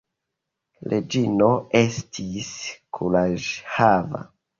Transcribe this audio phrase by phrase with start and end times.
[0.93, 1.49] Reĝino
[1.79, 2.49] estis
[2.99, 4.23] kuraĝhava.